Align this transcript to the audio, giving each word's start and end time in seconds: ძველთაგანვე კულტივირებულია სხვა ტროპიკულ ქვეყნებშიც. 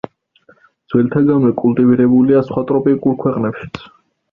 ძველთაგანვე 0.93 1.51
კულტივირებულია 1.61 2.43
სხვა 2.49 2.65
ტროპიკულ 2.73 3.21
ქვეყნებშიც. 3.23 3.87